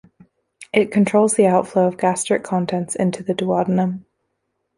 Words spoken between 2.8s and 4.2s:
into the duodenum.